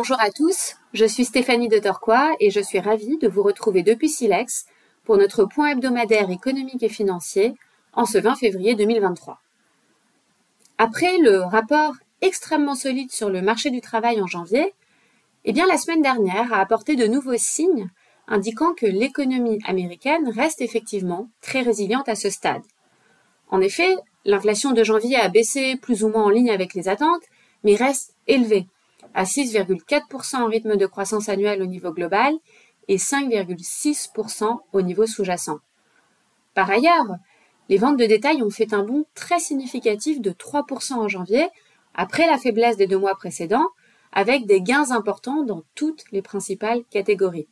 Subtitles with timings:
[0.00, 3.82] Bonjour à tous, je suis Stéphanie de Torquois et je suis ravie de vous retrouver
[3.82, 4.66] depuis Silex
[5.02, 7.54] pour notre point hebdomadaire économique et financier
[7.94, 9.40] en ce 20 février 2023.
[10.78, 14.72] Après le rapport extrêmement solide sur le marché du travail en janvier,
[15.44, 17.90] eh la semaine dernière a apporté de nouveaux signes
[18.28, 22.62] indiquant que l'économie américaine reste effectivement très résiliente à ce stade.
[23.48, 27.24] En effet, l'inflation de janvier a baissé plus ou moins en ligne avec les attentes,
[27.64, 28.68] mais reste élevée,
[29.14, 32.34] à 6,4% en rythme de croissance annuelle au niveau global
[32.88, 35.58] et 5,6% au niveau sous-jacent.
[36.54, 37.16] Par ailleurs,
[37.68, 41.48] les ventes de détail ont fait un bond très significatif de 3% en janvier,
[41.94, 43.68] après la faiblesse des deux mois précédents,
[44.12, 47.48] avec des gains importants dans toutes les principales catégories.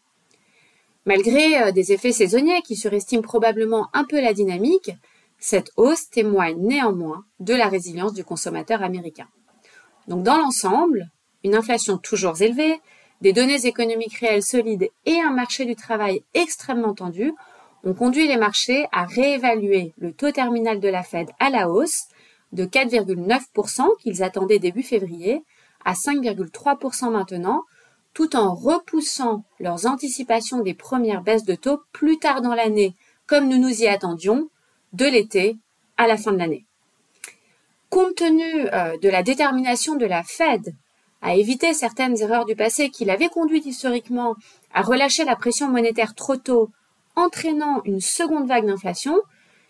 [1.05, 4.91] Malgré euh, des effets saisonniers qui surestiment probablement un peu la dynamique,
[5.38, 9.28] cette hausse témoigne néanmoins de la résilience du consommateur américain.
[10.08, 11.11] Donc dans l'ensemble,
[11.47, 12.80] une inflation toujours élevée,
[13.20, 17.33] des données économiques réelles solides et un marché du travail extrêmement tendu
[17.84, 22.06] ont conduit les marchés à réévaluer le taux terminal de la Fed à la hausse
[22.50, 25.44] de 4,9% qu'ils attendaient début février
[25.84, 27.62] à 5,3% maintenant,
[28.12, 32.97] tout en repoussant leurs anticipations des premières baisses de taux plus tard dans l'année,
[33.28, 34.50] comme nous nous y attendions,
[34.94, 35.58] de l'été
[35.97, 36.67] à la fin de l'année.
[37.89, 40.74] Compte tenu euh, de la détermination de la Fed
[41.27, 44.36] à éviter certaines erreurs du passé qui l'avaient conduit historiquement
[44.72, 46.70] à relâcher la pression monétaire trop tôt,
[47.16, 49.20] entraînant une seconde vague d'inflation,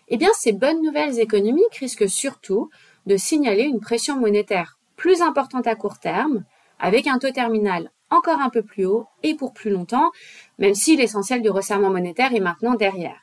[0.07, 2.69] eh bien ces bonnes nouvelles économiques risquent surtout
[3.07, 6.43] de signaler une pression monétaire plus importante à court terme,
[6.77, 10.11] avec un taux terminal encore un peu plus haut et pour plus longtemps,
[10.59, 13.19] même si l'essentiel du resserrement monétaire est maintenant derrière.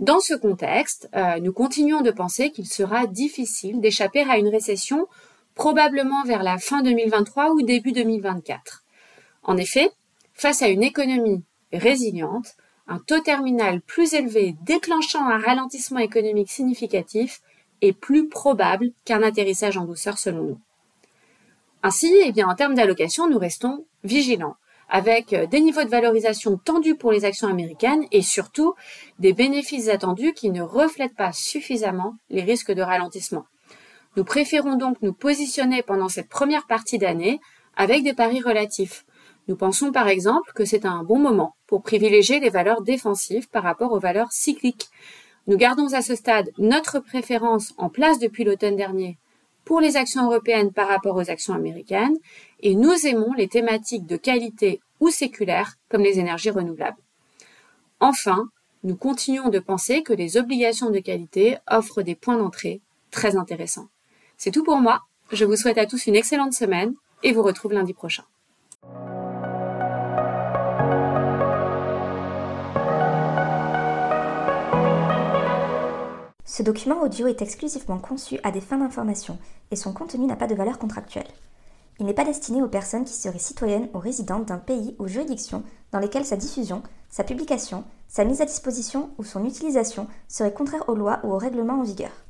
[0.00, 5.06] Dans ce contexte, euh, nous continuons de penser qu'il sera difficile d'échapper à une récession
[5.56, 8.84] probablement vers la fin 2023 ou début 2024.
[9.42, 9.90] En effet,
[10.34, 11.42] face à une économie
[11.72, 12.54] résiliente,
[12.86, 17.40] un taux terminal plus élevé déclenchant un ralentissement économique significatif
[17.80, 20.60] est plus probable qu'un atterrissage en douceur selon nous.
[21.82, 24.56] Ainsi, eh en termes d'allocation, nous restons vigilants
[24.88, 28.74] avec euh, des niveaux de valorisation tendus pour les actions américaines et surtout
[29.18, 33.46] des bénéfices attendus qui ne reflètent pas suffisamment les risques de ralentissement.
[34.16, 37.38] Nous préférons donc nous positionner pendant cette première partie d'année
[37.76, 39.04] avec des paris relatifs.
[39.46, 43.62] Nous pensons par exemple que c'est un bon moment pour privilégier les valeurs défensives par
[43.62, 44.88] rapport aux valeurs cycliques.
[45.46, 49.18] Nous gardons à ce stade notre préférence en place depuis l'automne dernier
[49.66, 52.16] pour les actions européennes par rapport aux actions américaines,
[52.60, 57.02] et nous aimons les thématiques de qualité ou séculaires comme les énergies renouvelables.
[57.98, 58.48] Enfin,
[58.84, 63.88] nous continuons de penser que les obligations de qualité offrent des points d'entrée très intéressants.
[64.36, 65.00] C'est tout pour moi.
[65.32, 68.24] Je vous souhaite à tous une excellente semaine et vous retrouve lundi prochain.
[76.44, 79.38] Ce document audio est exclusivement conçu à des fins d'information
[79.70, 81.26] et son contenu n'a pas de valeur contractuelle.
[81.98, 85.64] Il n'est pas destiné aux personnes qui seraient citoyennes ou résidentes d'un pays ou juridiction
[85.92, 90.88] dans lesquelles sa diffusion, sa publication, sa mise à disposition ou son utilisation seraient contraires
[90.88, 92.25] aux lois ou aux règlements en vigueur.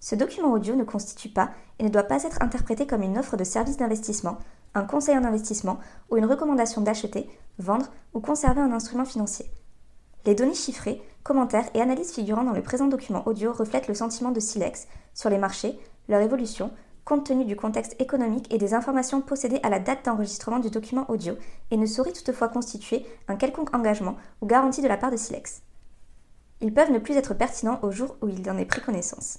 [0.00, 3.36] Ce document audio ne constitue pas et ne doit pas être interprété comme une offre
[3.36, 4.38] de service d'investissement,
[4.74, 5.78] un conseil en investissement
[6.10, 9.50] ou une recommandation d'acheter, vendre ou conserver un instrument financier.
[10.26, 14.32] Les données chiffrées, commentaires et analyses figurant dans le présent document audio reflètent le sentiment
[14.32, 16.70] de Silex sur les marchés, leur évolution,
[17.04, 21.08] compte tenu du contexte économique et des informations possédées à la date d'enregistrement du document
[21.08, 21.34] audio
[21.70, 25.62] et ne sauraient toutefois constituer un quelconque engagement ou garantie de la part de Silex.
[26.60, 29.38] Ils peuvent ne plus être pertinents au jour où il en est pris connaissance.